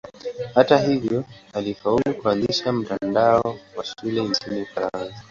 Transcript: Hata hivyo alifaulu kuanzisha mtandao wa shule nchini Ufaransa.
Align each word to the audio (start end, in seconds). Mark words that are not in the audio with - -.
Hata 0.55 0.77
hivyo 0.77 1.23
alifaulu 1.53 2.13
kuanzisha 2.21 2.71
mtandao 2.71 3.57
wa 3.77 3.85
shule 3.85 4.23
nchini 4.23 4.61
Ufaransa. 4.61 5.23